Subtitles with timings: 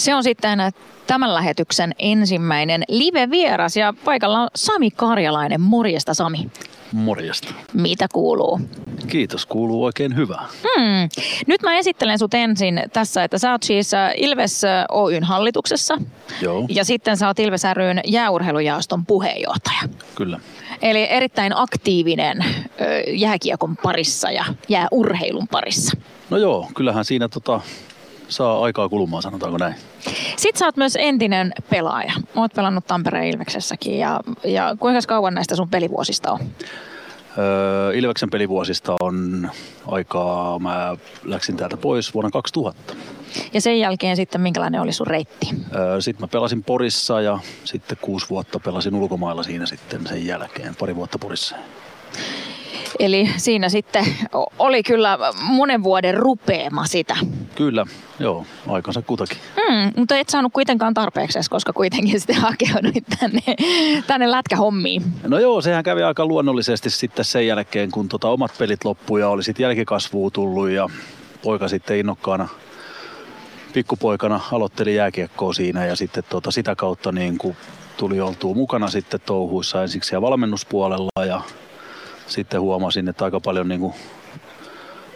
[0.00, 0.58] Se on sitten
[1.06, 5.60] tämän lähetyksen ensimmäinen live-vieras ja paikalla on Sami Karjalainen.
[5.60, 6.50] Morjesta Sami.
[6.92, 7.54] Morjesta.
[7.72, 8.60] Mitä kuuluu?
[9.08, 10.46] Kiitos, kuuluu oikein hyvää.
[10.62, 11.08] Hmm.
[11.46, 15.98] Nyt mä esittelen sut ensin tässä, että sä oot siis äh, Ilves äh, Oyn hallituksessa.
[16.42, 16.64] Joo.
[16.68, 19.80] Ja sitten sä oot Ilves ryn jääurheilujaoston puheenjohtaja.
[20.14, 20.40] Kyllä.
[20.82, 22.44] Eli erittäin aktiivinen
[23.12, 25.96] jääkiekon parissa ja jääurheilun parissa.
[26.30, 27.60] No joo, kyllähän siinä tota,
[28.30, 29.74] saa aikaa kulumaan, sanotaanko näin.
[30.36, 32.12] Sitten sä oot myös entinen pelaaja.
[32.36, 36.40] Oot pelannut Tampereen Ilveksessäkin ja, ja kuinka kauan näistä sun pelivuosista on?
[37.38, 39.50] Öö, Ilveksen pelivuosista on
[39.86, 42.94] aikaa, mä läksin täältä pois vuonna 2000.
[43.52, 45.48] Ja sen jälkeen sitten minkälainen oli sun reitti?
[45.74, 50.76] Öö, sitten mä pelasin Porissa ja sitten kuusi vuotta pelasin ulkomailla siinä sitten sen jälkeen,
[50.76, 51.56] pari vuotta Porissa.
[52.98, 54.04] Eli siinä sitten
[54.58, 57.16] oli kyllä monen vuoden rupeama sitä.
[57.54, 57.86] Kyllä,
[58.18, 59.38] joo, aikansa kutakin.
[59.56, 63.42] Hmm, mutta et saanut kuitenkaan tarpeeksi, koska kuitenkin sitten hakeuduit tänne,
[64.06, 65.02] tänne lätkähommiin.
[65.22, 69.28] No joo, sehän kävi aika luonnollisesti sitten sen jälkeen, kun tota omat pelit loppui ja
[69.28, 70.88] oli sitten jälkikasvua tullut ja
[71.42, 72.48] poika sitten innokkaana
[73.72, 77.56] pikkupoikana aloitteli jääkiekkoa siinä ja sitten tota sitä kautta niin kuin
[77.96, 81.40] tuli oltua mukana sitten touhuissa ensiksi ja valmennuspuolella ja
[82.30, 83.94] sitten huomasin, että aika paljon niin kuin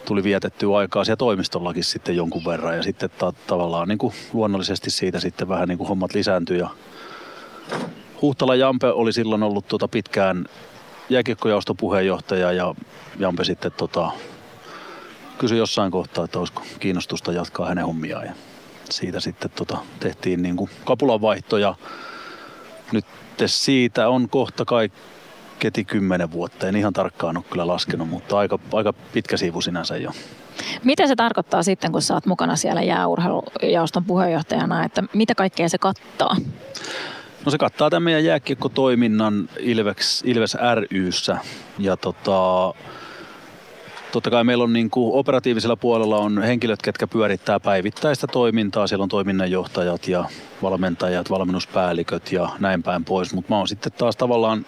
[0.05, 2.77] tuli vietettyä aikaa siellä toimistollakin sitten jonkun verran.
[2.77, 6.59] Ja sitten ta- tavallaan niin kuin luonnollisesti siitä sitten vähän niin kuin hommat lisääntyi.
[6.59, 6.69] Ja
[8.23, 10.45] Huhtala Jampe oli silloin ollut tuota pitkään
[11.09, 12.75] jääkiekkojaoston puheenjohtaja ja
[13.19, 14.11] Jampe sitten tota,
[15.39, 18.27] kysyi jossain kohtaa, että olisiko kiinnostusta jatkaa hänen hommiaan.
[18.27, 18.35] Ja
[18.91, 21.75] siitä sitten tota, tehtiin niin kuin kapulanvaihto ja
[22.93, 23.05] nyt
[23.47, 24.99] siitä on kohta kaikki
[25.59, 26.69] keti kymmenen vuotta.
[26.69, 30.11] En ihan tarkkaan ole kyllä laskenut, mutta aika, aika pitkä siivu sinänsä jo.
[30.85, 35.79] Mitä se tarkoittaa sitten, kun sä oot mukana siellä jääurheilujaoston puheenjohtajana, että mitä kaikkea se
[35.79, 36.37] kattaa?
[37.45, 40.57] No se kattaa tämän meidän jääkiekkotoiminnan Ilves, Ilves
[40.91, 41.39] ryssä
[41.79, 42.75] ja tota,
[44.13, 48.87] totta kai meillä on niin kuin operatiivisella puolella on henkilöt, ketkä pyörittää päivittäistä toimintaa.
[48.87, 50.25] Siellä on toiminnanjohtajat ja
[50.63, 53.35] valmentajat, valmennuspäälliköt ja näin päin pois.
[53.35, 54.67] Mutta mä oon sitten taas tavallaan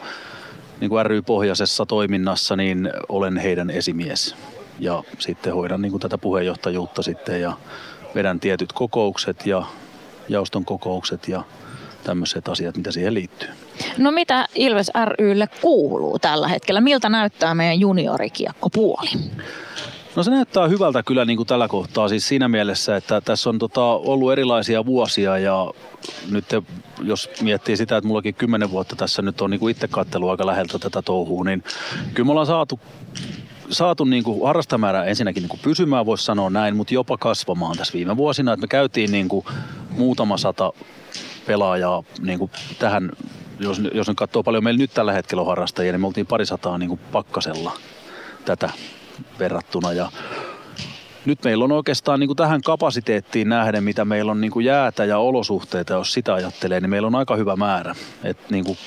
[0.81, 4.37] niin kuin ry-pohjaisessa toiminnassa, niin olen heidän esimies.
[4.78, 7.56] Ja sitten hoidan niin kuin tätä puheenjohtajuutta sitten ja
[8.14, 9.62] vedän tietyt kokoukset ja
[10.28, 11.42] jaoston kokoukset ja
[12.04, 13.48] tämmöiset asiat, mitä siihen liittyy.
[13.98, 16.81] No mitä Ilves rylle kuuluu tällä hetkellä?
[16.81, 19.10] Miltä näyttää meidän juniorikiekkopuoli?
[20.16, 23.59] No se näyttää hyvältä kyllä niin kuin tällä kohtaa siis siinä mielessä, että tässä on
[23.59, 25.71] tota, ollut erilaisia vuosia ja
[26.31, 26.44] nyt
[27.03, 30.47] jos miettii sitä, että mullakin kymmenen vuotta tässä nyt on niin kuin itse kattelu aika
[30.47, 31.65] läheltä tätä touhua, niin
[32.15, 32.81] kyllä me ollaan saatu
[33.71, 37.93] saatu niin kuin harrastamäärä ensinnäkin niin kuin pysymään, voisi sanoa näin, mutta jopa kasvamaan tässä
[37.94, 38.53] viime vuosina.
[38.53, 39.47] Että me käytiin niin kuin
[39.91, 40.72] muutama sata
[41.47, 43.12] pelaajaa niin kuin tähän,
[43.60, 46.78] jos, jos nyt katsoo paljon meillä nyt tällä hetkellä on harrastajia, niin me oltiin parisataa
[46.78, 47.72] niin kuin pakkasella
[48.44, 48.71] tätä
[49.38, 49.93] verrattuna.
[49.93, 50.10] Ja
[51.25, 55.04] nyt meillä on oikeastaan niin kuin tähän kapasiteettiin nähden, mitä meillä on niin kuin jäätä
[55.04, 57.94] ja olosuhteita, jos sitä ajattelee, niin meillä on aika hyvä määrä.
[58.25, 58.78] Et niin kuin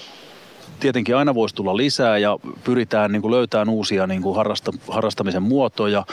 [0.80, 5.44] tietenkin aina voisi tulla lisää ja pyritään niin kuin löytämään uusia niin kuin harrasta, harrastamisen
[5.44, 6.06] muotoja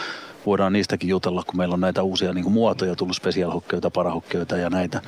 [0.47, 4.71] voidaan niistäkin jutella, kun meillä on näitä uusia niin kuin muotoja tullut spesiaalhokkeita, parahokkeita ja
[4.71, 5.01] näitä.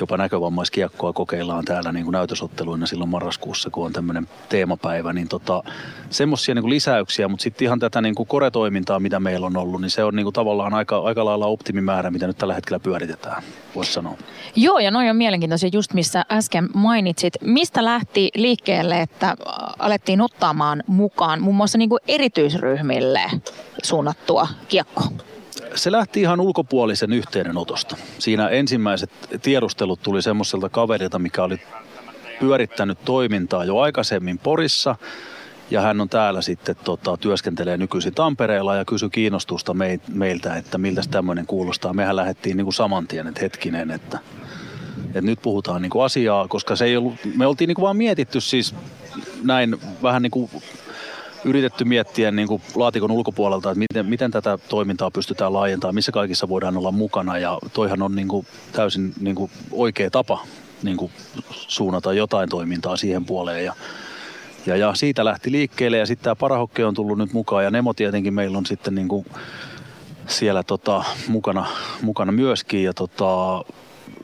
[0.00, 5.12] Jopa näkövammaiskiekkoa kokeillaan täällä niin kuin näytösotteluina silloin marraskuussa, kun on tämmöinen teemapäivä.
[5.12, 5.62] Niin tota,
[6.10, 9.90] semmoisia niin lisäyksiä, mutta sitten ihan tätä niin kuin koretoimintaa, mitä meillä on ollut, niin
[9.90, 13.42] se on niin kuin tavallaan aika, aika lailla optimimäärä, mitä nyt tällä hetkellä pyöritetään,
[13.74, 14.16] voisi sanoa.
[14.56, 17.34] Joo, ja noin on mielenkiintoisia just missä äsken mainitsit.
[17.40, 19.36] Mistä lähti liikkeelle, että
[19.78, 23.22] alettiin ottamaan mukaan muun muassa niin kuin erityisryhmille
[23.82, 25.06] suunnattua kiekkoa?
[25.74, 27.96] Se lähti ihan ulkopuolisen yhteydenotosta.
[28.18, 29.10] Siinä ensimmäiset
[29.42, 31.60] tiedustelut tuli semmoiselta kaverilta, mikä oli
[32.40, 34.96] pyörittänyt toimintaa jo aikaisemmin Porissa.
[35.70, 39.74] Ja hän on täällä sitten tota, työskentelee nykyisin Tampereella ja kysyi kiinnostusta
[40.08, 41.94] meiltä, että miltä tämmöinen kuulostaa.
[41.94, 44.18] Mehän lähdettiin niin saman tien, että hetkinen, että,
[45.06, 47.96] että nyt puhutaan niin kuin asiaa, koska se ei ollut, me oltiin niin kuin vaan
[47.96, 48.74] mietitty siis
[49.42, 50.50] näin vähän niin kuin
[51.46, 56.48] yritetty miettiä niin kuin laatikon ulkopuolelta, että miten, miten tätä toimintaa pystytään laajentamaan, missä kaikissa
[56.48, 57.38] voidaan olla mukana.
[57.38, 60.46] Ja toihan on niin kuin täysin niin kuin oikea tapa
[60.82, 61.12] niin kuin
[61.50, 63.64] suunnata jotain toimintaa siihen puoleen.
[63.64, 63.74] Ja,
[64.66, 67.94] ja, ja siitä lähti liikkeelle ja sitten tämä parahokke on tullut nyt mukaan ja Nemo
[67.94, 69.26] tietenkin meillä on sitten niin kuin
[70.26, 71.66] siellä tota, mukana,
[72.02, 72.82] mukana myöskin.
[72.82, 73.64] Ja tota,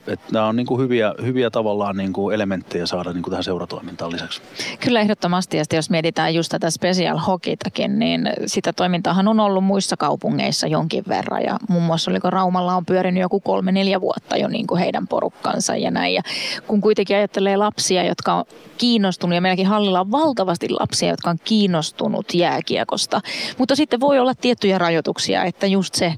[0.07, 3.43] että nämä on niin kuin hyviä, hyviä tavallaan niin kuin elementtejä saada niin kuin tähän
[3.43, 4.41] seuratoimintaan lisäksi.
[4.79, 9.97] Kyllä ehdottomasti, ja jos mietitään just tätä special hokitakin, niin sitä toimintaahan on ollut muissa
[9.97, 14.47] kaupungeissa jonkin verran, ja muun muassa oliko Raumalla on pyörinyt joku kolme, neljä vuotta jo
[14.47, 16.21] niin kuin heidän porukkansa ja näin, ja
[16.67, 18.45] kun kuitenkin ajattelee lapsia, jotka on
[18.77, 23.21] kiinnostunut, ja meilläkin hallilla on valtavasti lapsia, jotka on kiinnostunut jääkiekosta,
[23.57, 26.13] mutta sitten voi olla tiettyjä rajoituksia, että just se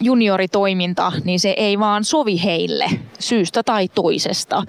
[0.00, 4.62] junioritoiminta, niin se ei vaan sovi heille syystä tai toisesta.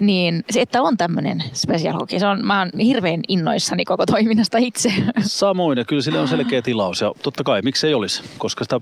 [0.00, 4.58] Niin se, että on tämmöinen special hockey, se on, mä oon hirveän innoissani koko toiminnasta
[4.58, 4.92] itse.
[5.22, 8.80] Samoin ja kyllä sille on selkeä tilaus ja totta kai miksi ei olisi, koska sitä,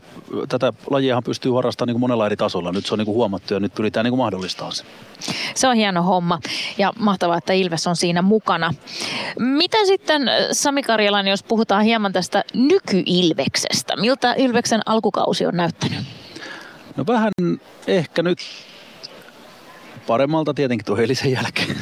[0.48, 2.72] tätä lajiahan pystyy harrastamaan niin kuin monella eri tasolla.
[2.72, 4.84] Nyt se on niin kuin huomattu ja nyt pyritään niin kuin mahdollistamaan se.
[5.54, 6.38] Se on hieno homma
[6.78, 8.74] ja mahtavaa, että Ilves on siinä mukana.
[9.38, 10.22] Mitä sitten
[10.52, 13.96] Sami Karjalan, jos puhutaan hieman tästä nykyilveksestä?
[13.96, 15.98] Miltä Ilveksen alkukausi on näyttänyt?
[16.96, 17.32] No vähän
[17.86, 18.38] ehkä nyt
[20.06, 21.76] paremmalta tietenkin tuo eilisen jälkeen.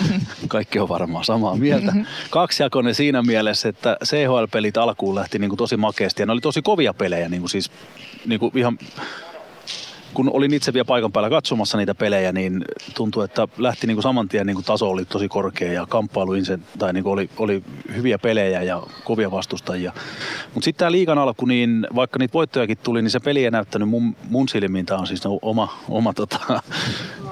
[0.48, 1.92] Kaikki on varmaan samaa mieltä.
[2.30, 6.62] Kaksijakoinen siinä mielessä, että CHL-pelit alkuun lähti niin kuin tosi makeasti ja ne oli tosi
[6.62, 7.70] kovia pelejä, niin kuin siis
[8.26, 8.78] niin kuin ihan
[10.16, 12.64] kun olin itse vielä paikan päällä katsomassa niitä pelejä, niin
[12.94, 16.32] tuntui, että lähti niin kuin saman tien niin kuin taso oli tosi korkea ja kamppailu
[16.78, 17.62] tai niin kuin oli, oli
[17.94, 19.92] hyviä pelejä ja kovia vastustajia.
[20.54, 23.88] Mutta sitten tämä liikan alku, niin vaikka niitä voittojakin tuli, niin se peli ei näyttänyt
[23.88, 26.38] mun, mun silmiin, tämä on siis oma, oma tota,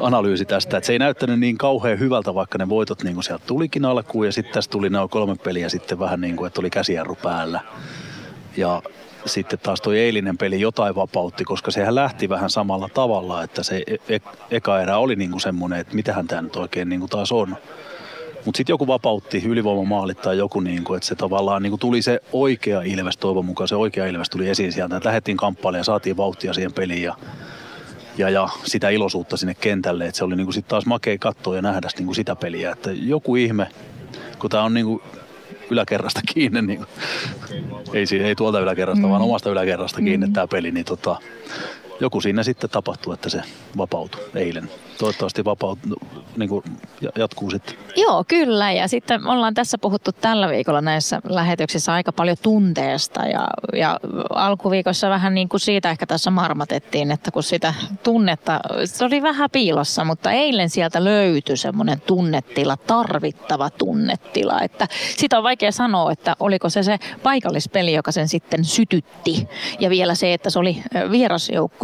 [0.01, 3.47] analyysi tästä, että se ei näyttänyt niin kauhean hyvältä, vaikka ne voitot niin kuin sieltä
[3.47, 6.71] tulikin alkuun ja sitten tässä tuli nämä kolme peliä sitten vähän niin kuin, että oli
[6.71, 7.61] käsijarru päällä.
[8.57, 8.83] Ja
[9.26, 13.82] sitten taas tuo eilinen peli jotain vapautti, koska sehän lähti vähän samalla tavalla, että se
[13.87, 17.56] e- e- eka erä oli niinku semmoinen, että mitähän tämä nyt oikein niinku taas on.
[18.44, 22.82] Mutta sitten joku vapautti ylivoimamaalit tai joku, niinku, että se tavallaan niinku tuli se oikea
[22.82, 24.97] Ilves, toivon mukaan se oikea Ilves tuli esiin sieltä.
[24.97, 27.17] Että lähdettiin kamppailemaan ja saatiin vauhtia siihen peliin ja,
[28.19, 30.06] ja, ja sitä iloisuutta sinne kentälle.
[30.06, 32.70] Että se oli niinku sitten taas makea katsoa ja nähdä niinku sitä peliä.
[32.70, 33.69] Että joku ihme,
[34.38, 35.03] kun tämä on niinku
[35.71, 36.63] yläkerrasta kiinni.
[36.63, 36.87] Niin,
[37.93, 39.11] ei, ei tuolta yläkerrasta, mm.
[39.11, 40.33] vaan omasta yläkerrasta kiinni mm.
[40.33, 40.71] tämä peli.
[40.71, 41.17] Niin tota,
[42.00, 43.43] joku siinä sitten tapahtuu, että se
[43.76, 44.70] vapautui eilen.
[44.99, 45.79] Toivottavasti vapaut,
[46.37, 46.64] niin kuin
[47.19, 47.75] jatkuu sitten.
[47.96, 48.73] Joo, kyllä.
[48.73, 53.23] Ja sitten ollaan tässä puhuttu tällä viikolla näissä lähetyksissä aika paljon tunteesta.
[53.23, 54.00] Ja, ja
[54.35, 59.50] alkuviikossa vähän niin kuin siitä ehkä tässä marmatettiin, että kun sitä tunnetta, se oli vähän
[59.50, 64.61] piilossa, mutta eilen sieltä löytyi semmoinen tunnetila, tarvittava tunnetila.
[64.61, 69.49] Että sitä on vaikea sanoa, että oliko se se paikallispeli, joka sen sitten sytytti.
[69.81, 70.82] Ja vielä se, että se oli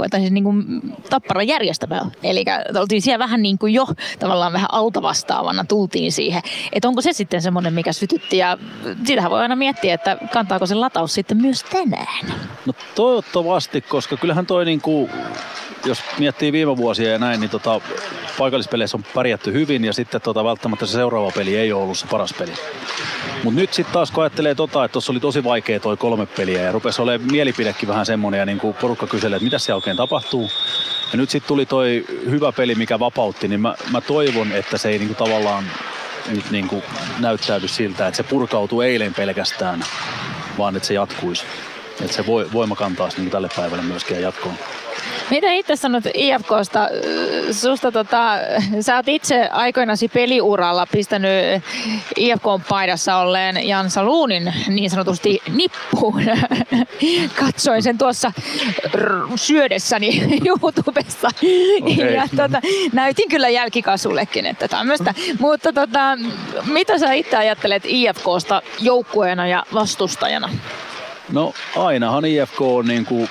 [0.01, 0.81] vierasjoukkue, tai siis niin kuin
[1.11, 2.01] tappara järjestävä.
[2.23, 2.45] Eli
[2.81, 3.87] oltiin siellä vähän niin kuin jo
[4.19, 6.43] tavallaan vähän altavastaavana tultiin siihen.
[6.73, 8.59] Että onko se sitten semmoinen, mikä sytytti ja
[9.05, 12.27] sitähän voi aina miettiä, että kantaako se lataus sitten myös tänään.
[12.67, 15.11] No toivottavasti, koska kyllähän toi niin kuin,
[15.85, 17.81] jos miettii viime vuosia ja näin, niin tota,
[18.41, 22.07] paikallispeleissä on pärjätty hyvin ja sitten tota, välttämättä se seuraava peli ei ole ollut se
[22.07, 22.53] paras peli.
[23.45, 26.63] Mutta nyt sitten taas kun ajattelee tota, että tuossa oli tosi vaikea toi kolme peliä
[26.63, 29.97] ja rupesi olemaan mielipidekin vähän semmoinen ja niin kuin porukka kyselee, että mitä siellä oikein
[29.97, 30.51] tapahtuu.
[31.13, 34.89] Ja nyt sitten tuli toi hyvä peli, mikä vapautti, niin mä, mä toivon, että se
[34.89, 35.65] ei niinku tavallaan
[36.29, 36.83] nyt niinku
[37.19, 39.85] näyttäydy siltä, että se purkautuu eilen pelkästään,
[40.59, 41.45] vaan että se jatkuisi.
[42.01, 44.55] Että se voima kantaisi niin tälle päivälle myöskin jatkoon.
[45.31, 46.89] Mitä itse sanot IFKsta?
[47.53, 48.39] Susta tota,
[48.81, 51.63] sä oot itse aikoinasi peliuralla pistänyt
[52.17, 56.23] IFK-paidassa olleen Jan Saluunin niin sanotusti nippuun.
[57.41, 58.33] Katsoin sen tuossa
[59.37, 61.29] syödessäni YouTubessa.
[61.83, 62.07] Okay.
[62.15, 62.61] Ja tota,
[62.93, 65.15] näytin kyllä jälkikasuullekin, että tämmöistä.
[65.39, 66.19] Mutta tota,
[66.67, 70.51] mitä sä itse ajattelet IFKsta joukkueena ja vastustajana?
[71.33, 73.29] No ainahan IFK on niin kuin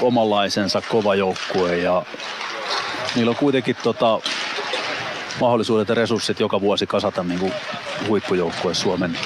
[0.00, 2.02] omanlaisensa kova joukkue ja
[3.14, 4.20] niillä on kuitenkin tota,
[5.40, 7.52] mahdollisuudet ja resurssit joka vuosi kasata niin kuin
[8.08, 9.18] huippujoukkue Suomen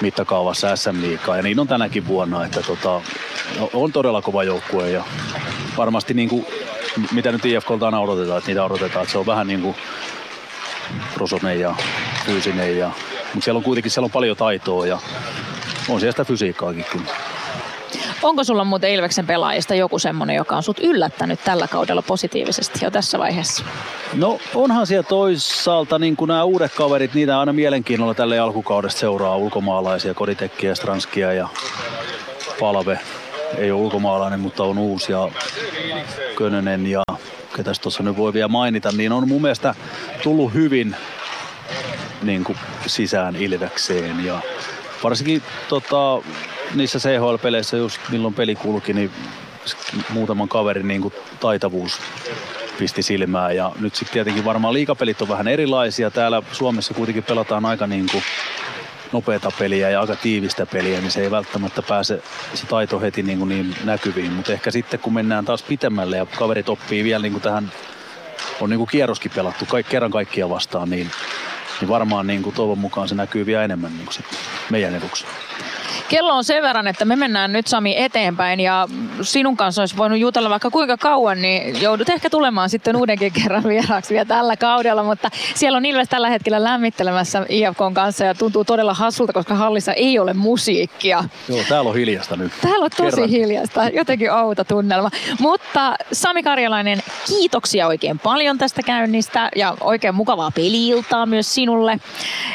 [0.00, 3.00] mittakaavassa SM Liikaa ja niin on tänäkin vuonna, että tota,
[3.74, 5.04] on todella kova joukkue ja
[5.76, 6.46] varmasti niin kuin,
[7.12, 9.76] mitä nyt IFKlta aina odotetaan, että niitä odotetaan, että se on vähän niin kuin
[11.14, 11.74] prosonen ja
[12.26, 12.90] fyysinen ja,
[13.34, 14.98] mutta siellä on kuitenkin siellä on paljon taitoa ja
[15.88, 17.19] on siellä sitä fysiikkaakin kyllä.
[18.22, 22.90] Onko sulla muuten Ilveksen pelaajista joku semmoinen, joka on sut yllättänyt tällä kaudella positiivisesti jo
[22.90, 23.64] tässä vaiheessa?
[24.14, 29.36] No onhan siellä toisaalta niin kuin nämä uudet kaverit, niitä aina mielenkiinnolla tälle alkukaudesta seuraa
[29.36, 31.48] ulkomaalaisia, Koditekkiä, Stranskia ja
[32.60, 33.00] Palve.
[33.56, 35.28] Ei ole ulkomaalainen, mutta on uusi ja
[36.36, 37.02] Könönen ja
[37.56, 39.74] ketäs tuossa nyt voi vielä mainita, niin on mun mielestä
[40.22, 40.96] tullut hyvin
[42.22, 44.40] niin kuin sisään Ilvekseen ja
[45.04, 46.22] varsinkin tota,
[46.74, 49.10] niissä CHL-peleissä just milloin peli kulki, niin
[50.10, 52.00] muutaman kaverin niin kuin taitavuus
[52.78, 53.56] pisti silmään.
[53.56, 56.10] Ja nyt sitten tietenkin varmaan liikapelit on vähän erilaisia.
[56.10, 58.22] Täällä Suomessa kuitenkin pelataan aika niin kuin
[59.12, 62.22] nopeata peliä ja aika tiivistä peliä, niin se ei välttämättä pääse
[62.54, 64.32] se taito heti niin, kuin niin näkyviin.
[64.32, 67.72] Mutta ehkä sitten kun mennään taas pitemmälle ja kaverit oppii vielä niin kuin tähän,
[68.60, 71.10] on niin kuin kierroskin pelattu kaik, kerran kaikkia vastaan, niin,
[71.80, 74.24] niin varmaan niin kuin toivon mukaan se näkyy vielä enemmän niin kuin
[74.70, 75.24] meidän eduksi.
[76.10, 78.88] Kello on sen verran, että me mennään nyt Sami eteenpäin ja
[79.22, 83.64] sinun kanssa olisi voinut jutella vaikka kuinka kauan, niin joudut ehkä tulemaan sitten uudenkin kerran
[83.64, 88.64] vieraaksi vielä tällä kaudella, mutta siellä on Ilves tällä hetkellä lämmittelemässä IFKn kanssa ja tuntuu
[88.64, 91.24] todella hassulta, koska hallissa ei ole musiikkia.
[91.48, 92.52] Joo, täällä on hiljasta nyt.
[92.60, 93.28] Täällä on tosi kerran.
[93.28, 95.10] hiljasta, jotenkin outo tunnelma.
[95.40, 102.00] Mutta Sami Karjalainen, kiitoksia oikein paljon tästä käynnistä ja oikein mukavaa peliiltaa myös sinulle.